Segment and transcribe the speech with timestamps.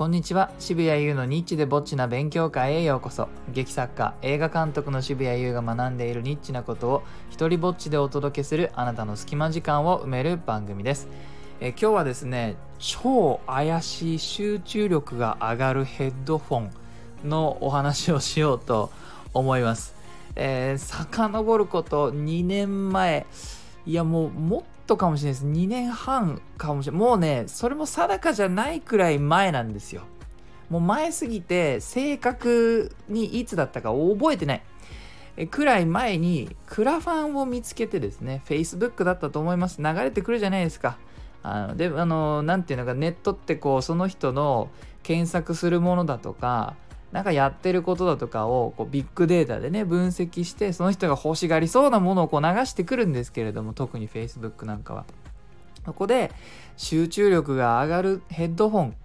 [0.00, 0.50] こんにちは。
[0.58, 3.28] 渋谷優のニッチでぼっちな勉強会へようこそ。
[3.52, 11.06] 劇作家映画監督の渋谷優が学んでいるニッチなことを一人ぼっちでお届けするあなたの隙間時間を埋める番組です。
[11.60, 16.70] え今日はですね超怪しい集中力が上がるヘッドフォン
[17.28, 18.90] のお話をしようと
[19.34, 19.94] 思います。
[20.34, 23.26] えー、遡ること2年前。
[23.86, 25.46] いやもうもっとかもしれないです。
[25.46, 27.00] 2年半かもしれない。
[27.00, 30.02] もうねそれも定かじゃないくらい前なんですよ。
[30.68, 34.62] もう前すぎて正確にいつだったか覚えてない。
[35.50, 39.80] くらい前にクラファンを見つけてですね Facebook だったと思います。
[39.80, 40.98] 流れてくるじゃないですか。
[41.42, 44.68] あのであの何ていうのかネットってこうその人の
[45.02, 46.76] 検索するものだとか
[47.12, 55.04] なんかやってることだとかをこうビッグデータでね分析してその人が欲しがりそうなものをこう流してくるんですけれども特に Facebook なんかは。
[55.84, 56.30] そこで
[56.76, 58.96] 集中力が上がるヘッドホン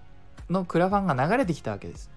[0.49, 2.11] のクラファンが流れてきたわけです、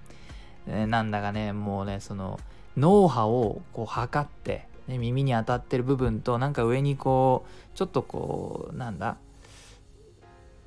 [0.67, 2.41] えなんだかねもうねその
[2.77, 9.17] 脳波をこう測って、ね、耳に当たってる部分となんか上にこうちょっとこうなんだ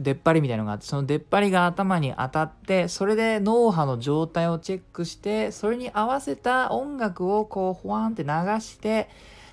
[0.02, 9.10] 出っ張りみたいのがあってその出っ張りが頭に当たってそれで脳波の状態をチェックしてそれに合わせた音楽をこうほわんって流して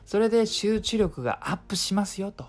[0.06, 2.46] それで集中力がアップしますよと。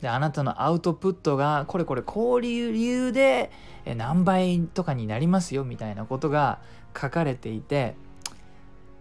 [0.00, 3.52] であなたのアウトプットがこれこれこういう理由で
[3.96, 6.58] 何倍とかになりますよみたいなことが
[7.00, 7.94] 書かれていて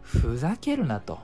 [0.02, 1.20] ふざけるなと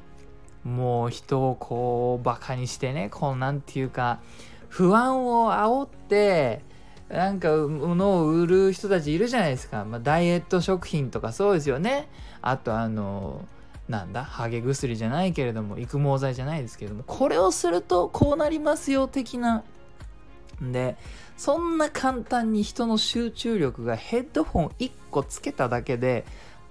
[0.64, 4.20] もう人をこうバカにしてねこうなんていうか
[4.68, 6.62] 不安を煽って
[7.10, 12.10] なんか物を売る人たちいるじゃないですか、まあ、ダイエット食品とかそうですよね。
[12.42, 13.46] あとあの
[13.88, 19.64] なんだハゲ薬じゃないけれども育毛剤じゃないですけれどもこれをするとこうなりますよ的な。
[20.62, 20.98] んで
[21.38, 26.26] そんな簡単に人の集中力がヘッドホン1個つけただけで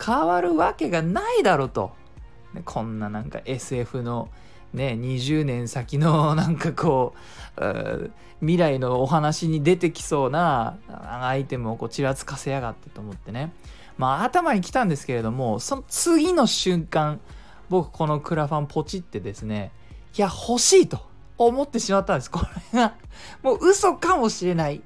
[0.05, 1.93] 変わるわけがないだろうと。
[2.65, 4.29] こんななんか SF の
[4.73, 7.15] ね20年先の なんかこ
[7.57, 8.11] う
[8.41, 13.53] 未来のお話に出てきそうなアイテムをこうちらつかせやがってと思ってね。
[13.97, 17.19] まあ頭に来たんですけれどもその次の瞬間
[17.71, 19.73] 僕このクラファンポチってですね
[20.17, 21.01] いや欲しいと
[21.39, 22.31] 思ってしまったんです。
[22.31, 22.41] こ
[22.73, 22.95] れが
[23.43, 24.83] もう嘘かもしれない。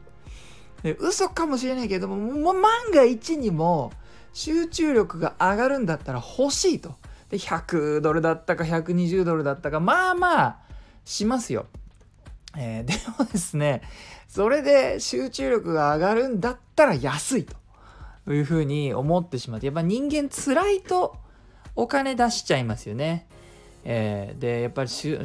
[0.98, 3.92] 嘘かもしれないけどもも万が一にも
[4.32, 6.94] 集中力が上がるんだったら欲しいと。
[7.30, 10.58] で100ドルだったか120ドルだったかまあまあ
[11.04, 11.66] しますよ。
[12.56, 13.82] えー、 でもですね
[14.28, 17.46] それで集中力が上がるんだったら安い
[18.24, 21.16] というふうに思ってしまってやっぱ人間辛いと
[21.76, 23.26] お金出しちゃいますよね。
[23.82, 25.16] えー、でやっぱり執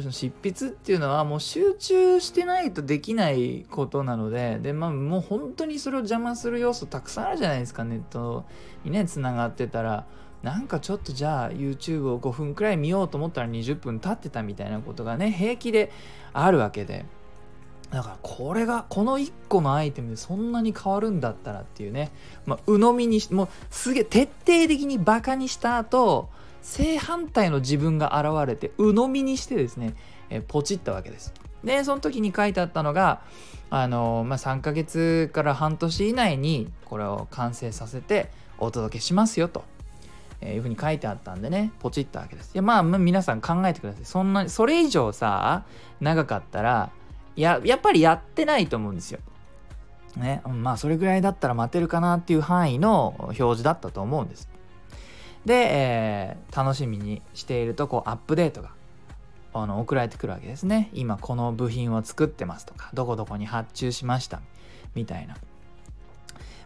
[0.42, 8.46] 筆っていうのはもう集中してないとできないことなのでで、まあ、もう本当にそれを邪魔する要素たくさんあるじゃないですかネット
[8.82, 10.06] にねつながってたら
[10.42, 15.90] なんかちょっとじゃあ YouTube を5分くらい見ようと思ったら20分経ってたみたいなことがね平気で
[16.32, 17.04] あるわけで
[17.90, 22.10] だからこれがこの1個のアイテムでそんなに変わるんだったらっていうね、
[22.44, 24.30] まあ、鵜呑みにしてもうすげえ徹底
[24.68, 26.28] 的にバカにした後
[26.62, 29.94] 正反対の自分が現れて鵜呑みにしてですね、
[30.30, 31.32] えポチったわけです。
[31.62, 33.22] でその時に書いてあったのが
[33.70, 39.64] あの、まあ、3ヶ月から半年以内にこれを完成させてお届けしますよと。
[40.40, 42.54] えいうふうに書いてあったんでねポチったわけです。
[42.54, 44.04] いやまあ皆さん考えてください。
[44.04, 45.64] そんなにそれ以上さ
[46.00, 46.90] 長かったら
[47.36, 49.20] ややっぱりやってないと思うんですよ。
[50.16, 54.48] ねまあそれぐらいだったら待てるかなっていう範囲の表示だったと思うんです。
[55.44, 58.70] で、えー、楽しみにしているとこうアップデートが
[59.54, 60.90] あの送られてくるわけですね。
[60.92, 64.40] 今この部品を作ってますとかどこどこに発注しました
[64.94, 65.36] みたいな。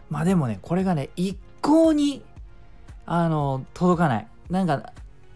[0.09, 2.23] まあでもねこれがね一向に
[3.05, 4.27] あの、届かない。
[4.49, 4.93] なんか、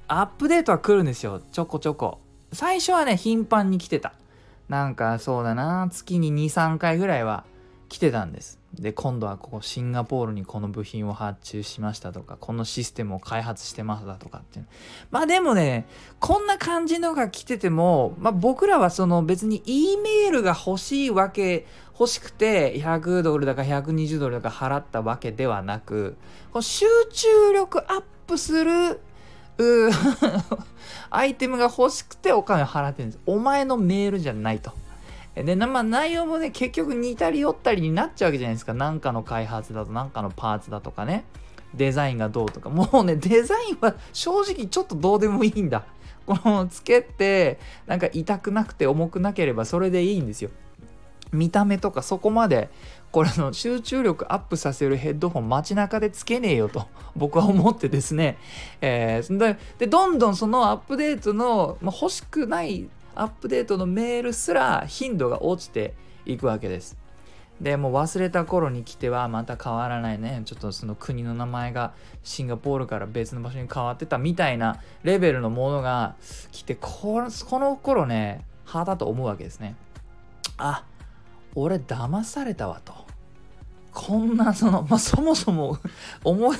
[0.08, 1.42] アップデートは来るんですよ。
[1.52, 2.20] ちょこちょこ。
[2.53, 4.14] 最初はね、頻繁に来てた。
[4.70, 7.46] なんかそうだな、月に2、3回ぐらいは
[7.90, 8.59] 来てたんです。
[8.73, 14.59] で、今度はここシンガポールにこの部品を発注しましたとか、このシステムを開発してますだとかって。
[15.12, 15.85] まあでもね、
[16.20, 21.66] こんな感じのが来てても、まあ僕らはその別に E メールが欲しいわけ、
[21.97, 26.18] 欲しくて100ドルだか120ドルだか払ったわけではなく、
[26.52, 29.00] こ集中力アップする
[31.09, 33.20] アイテムが欲しくてお金を払ってるんです。
[33.26, 34.74] お前のメールじゃないと。
[35.36, 38.74] で、まあ、内容もね、結局似たり寄ったりになっちゃうわけじゃないですか。
[38.74, 41.26] なんかの開発だと、なんかのパーツだとかね。
[41.74, 42.70] デザインがどうとか。
[42.70, 45.84] もうね、デザインは正直ちょっとどうでもいいんだ。
[46.26, 50.50] このつけて、なんか痛くなくて重くなければそれでいいんですよ。
[51.32, 52.70] 見た目とかそこまで
[53.12, 58.38] これの集中力アップさせるヘッドホン街中でつけねえよと 僕は思ってですね、
[58.82, 65.94] えー、でどんどんそのアップデートの、まあ、欲しくないアップデートのメールすら頻度が落ちて
[66.26, 66.98] いくわけです。
[67.62, 70.42] でもう忘れた頃に来てはまた変わらないね。
[70.44, 71.94] ちょっとその国の名前が
[72.24, 76.16] シンガポールから別の場所に変わってたみたいなレベルのものが
[76.52, 79.76] 来てこの頃ねはだと思うわけですね。
[80.58, 80.84] あ
[81.55, 82.93] 俺騙されたわと。
[83.91, 85.78] こんなそのまあそもそも
[86.23, 86.57] 思い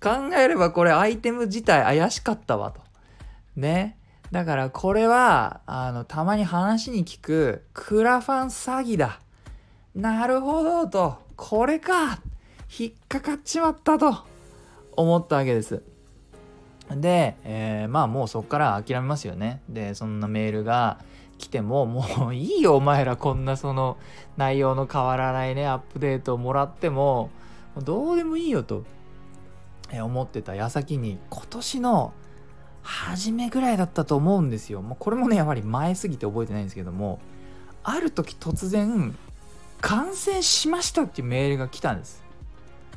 [0.00, 2.80] 考えればこれアイテム自体怪しかったわと。
[3.56, 3.98] ね。
[4.30, 9.20] だからこれはあのたまに話に聞くクラファン詐欺だ。
[9.94, 11.18] なるほどと。
[11.36, 12.20] これか。
[12.78, 14.14] 引っかかっちまったと。
[14.96, 15.82] 思ったわけです。
[16.90, 19.62] で、えー、まあもうそっから諦めますよね。
[19.68, 20.98] でそんなメールが
[21.38, 23.98] 来てももういいよお前らこんなその
[24.36, 27.30] 内容の変わらないねアップデートをもらっても
[27.78, 28.84] どうでもいいよと
[29.92, 32.12] 思ってた矢先に今年の
[32.86, 34.80] 初めぐらいだったと思うんですよ。
[34.80, 37.18] もうこれもね、やはり前すぎて覚えてないんですけども、
[37.82, 39.16] ある時突然、
[39.80, 42.22] 感染しましたっていうメールが来たんです。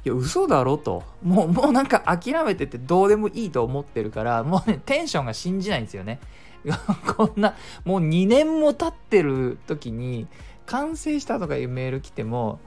[0.06, 1.04] いや、嘘だろと。
[1.24, 6.20] もう、もうなんか諦めててどうでもいいと思ってるから、もうね、テンションが信じないんですよね。
[7.16, 10.28] こんな、もう2年も経ってる時に、
[10.66, 12.60] 完成したとかいうメール来ても、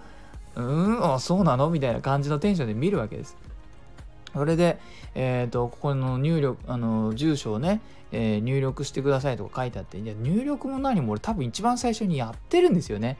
[0.55, 1.71] うん、あ、そうなの？
[1.71, 3.37] みたいな感じのテンションで見るわけです。
[4.35, 4.79] それで、
[5.15, 7.81] えっ、ー、と、ここの入力、あの、住所をね、
[8.13, 13.19] えー、入力してくださいとか書いてあって、いや、入力も何も俺多分一番最初にやってるんですよね。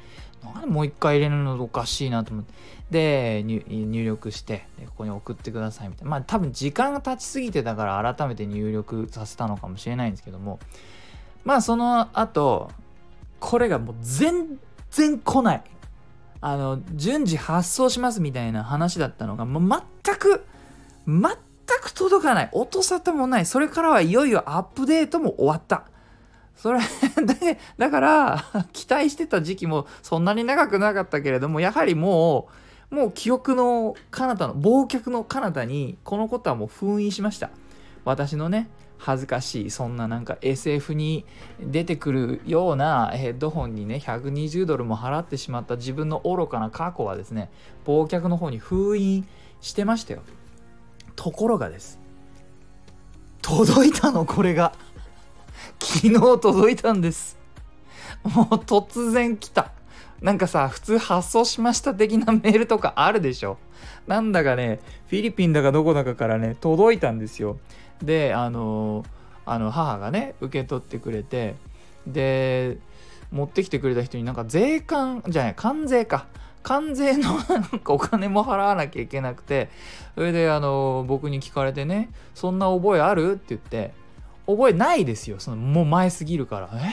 [0.55, 2.53] なんもう一回入れるのおかしいなと思って。
[2.91, 6.11] で、入力して、ここに送ってくださいみたいな。
[6.11, 10.59] まあ多分時間が経ちすぎてたから改めて入力させたのかもしれないんですけども、
[11.45, 12.71] まあその後、
[13.41, 14.59] これがもう全
[14.91, 15.63] 然来ない。
[16.43, 20.45] あの、順次発送しますみたいな話だったのが、もう全く
[21.07, 21.21] 全
[21.83, 22.49] く届かない。
[22.53, 23.47] 音沙汰もない。
[23.47, 25.85] それからはいよいよアップデートも終わった。
[26.57, 26.81] それ
[27.41, 32.49] でだから 期待してた時期もそんなに長くなかったけれどもやはりも
[32.91, 37.51] うもう記憶の彼方の忘却の彼方にこのことはもう封印しました。
[38.05, 38.69] 私のね
[38.99, 41.25] 恥ずかしいそんななんか SF に
[41.61, 47.51] 出てくるようなヘッドホンにね120ドルも払ってしまった自分の愚かな過去はですね
[47.85, 49.27] 忘却の方に封印
[49.61, 50.23] してましたよ。
[51.17, 51.99] ところがです。
[53.43, 54.25] 届いたの？
[54.25, 54.73] これが。
[55.81, 57.39] 昨日届いたんです。
[58.25, 59.73] もう突然来た。
[60.21, 63.59] なんかさ普通発送しました的なメールとかあるでしょ？
[64.07, 64.79] なんだかね
[65.09, 67.59] フィリピンだかどこだかからね届いたんですよ。
[68.01, 69.05] であの
[69.45, 71.57] あの母がね受け取ってくれて
[72.07, 72.79] で
[73.33, 76.27] 持ってきてくれた人になんか税関じゃない関税か。
[76.63, 79.69] 関税のなんかお金も払わなきゃいけなくて
[80.15, 83.93] それであの僕に聞かれてね「そんな覚えある?」って言って
[84.47, 86.93] 「覚えないですよそのもう前すぎるから」え？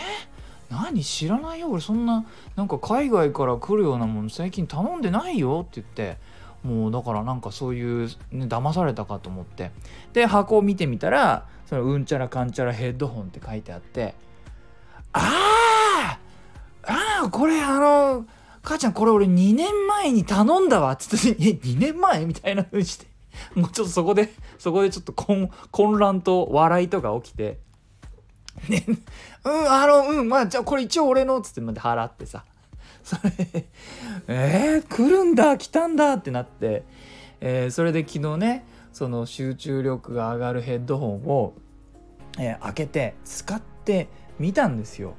[0.69, 1.69] 何知らないよ。
[1.69, 2.24] 俺そんな
[2.56, 6.18] なんか海外から来るようなもの最近頼んでないよって言って
[6.63, 9.71] もうだからなんかそういう、ね、騙されたかと思って。
[10.13, 14.13] で箱を見てみたらそのうんちゃらかんちゃらヘッドホンって書いてあって
[15.13, 15.19] あ
[16.04, 16.19] あ
[16.83, 18.25] ああこれあの
[18.61, 20.92] 母ちゃんこれ俺2年前に頼んだわ。
[20.94, 23.07] っつって、 え、2年前みたいな風にして、
[23.56, 27.59] もうちょっとそこで、 そこでちょっと混混乱と笑いとか起きて、
[28.68, 28.83] ね、
[29.45, 32.45] うん、あの、うん、まあ、じゃあこれ一応俺のっつって払ってさ、
[33.04, 33.66] それ、
[34.28, 36.83] えー、来るんだ、来たんだってなって、
[37.42, 41.54] えー、それで昨日ね、その集中力が上がるヘッドホンを、
[42.37, 45.16] えー、開けて使ってみたんですよ。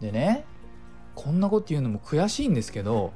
[0.00, 0.44] でね、
[1.14, 3.12] こんなこと言うのも悔しいんですけど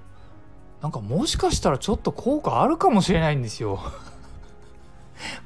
[0.82, 3.80] なんかもしかしたらちょっと効果あるかもしれないんですよ。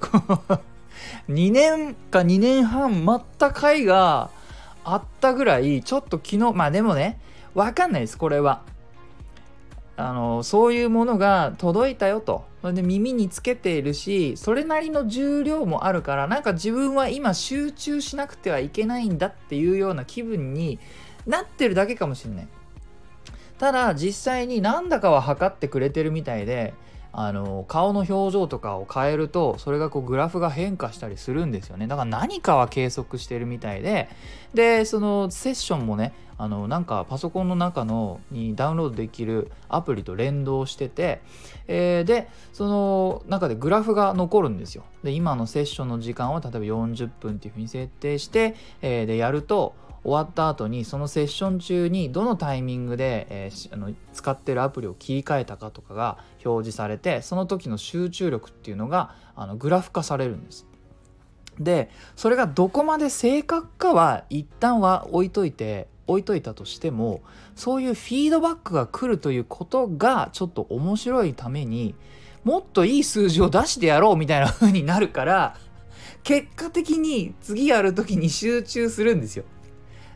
[1.29, 4.31] 2年か2年半待った回が
[4.85, 7.21] あったぐらいちょっと昨日まあでもね
[7.55, 8.63] 分かんないですこれは。
[9.97, 12.47] あのそういうものが届いたよと。
[12.61, 20.81] それで耳につけているしそれなりの重量もあるからなんか自分は今集中しなくてはいけないんだっていうような気分に
[21.29, 22.49] なってるだけかもしれない。
[23.59, 26.75] ただ実際になんだかは測ってくれてるみたいで
[27.13, 31.87] あの顔の表情とかを変えるとそれがこうグラフが変化したりするんですよね。
[31.87, 34.09] だから何かは計測してるみたいで
[34.55, 41.21] でそのセッションもねあのなんかパソコンの中のにダウンロードできるアプリと連動してて、
[41.67, 44.85] えー、でその中でグラフが残るんですよ。
[45.03, 60.67] で今のセッションの時間を例えば40分っていうふうに設定して、えー、でやると終わった後にそのセッション中にどのタイミングで、えー、あの使ってるアプリを切り替えたかとかが表示されてその時の集中力っていうのがあのグラフ化されるんです。
[61.59, 67.21] でそれがどこまで正確かは一旦は置いといて置いといたとしても
[67.57, 71.95] そういうフィードバックが来るということがちょっと面白いために
[72.45, 75.57] もっといい数字を出してやろうみたいな風になるから
[76.23, 79.45] 結果的に次やる時に集中するんですよ。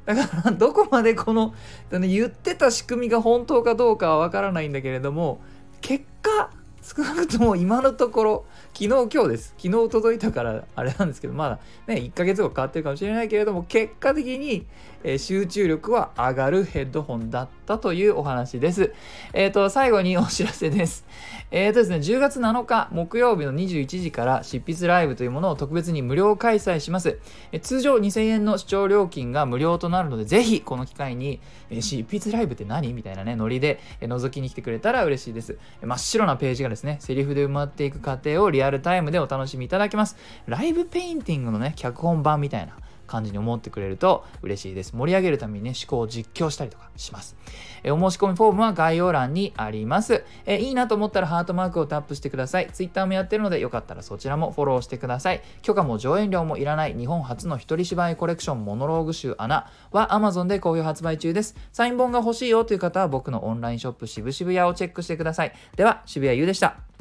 [0.04, 1.54] だからどこまでこの
[1.90, 5.40] 言ってた仕組みが本当かどうかはわからないんだけれども
[5.80, 6.50] 結果
[6.82, 9.54] 少なくとも今のところ昨日今日です。
[9.56, 14.66] 昨日届いたからあれなんですけどまだね1ヶ月後変わってるかもしれないけれども結果的に、
[15.04, 18.92] えー、集中力は上がるヘッドホンだったというお話です。
[19.32, 21.06] えっ、ー、と最後にお知らせです。
[21.52, 27.20] えっ、ー、とですね10月7日木曜日の21時から執筆ライブというものを特別に無料開催します、
[27.52, 32.92] え通常2000円の視聴料金が無料となるのでぜひこの機会に、え執筆ライブって何？
[32.92, 40.16] みたいなねノリで、え覗きに来てくれたら嬉しいです、え真っ白なページがですねセリフで埋まっていく過程をリアルタイムでお楽しみいただけます。
[40.46, 42.74] ライブペインティングのね、脚本版みたいな
[43.12, 44.96] 感じに思ってくれると嬉しいです。
[44.96, 47.36] 盛り上げるためにね、思考を実況したりとかします。
[47.84, 50.24] えお申し込みフォームは概要欄にあります。
[50.46, 52.68] えいいなと思ったらハートマークをタップしてください。
[52.72, 55.42] Twitter もやってるのでよかったらそちらもフォローしてください。
[55.60, 61.54] 許可も上演料もいらない日本初の一人芝居コレクションモノローグ集穴は Amazon で好評発売中です。
[61.72, 65.52] サイン本が欲しいよという方は僕のオンラインショップ渋々屋をチェックしてください。
[65.76, 66.91] では、渋谷優でした。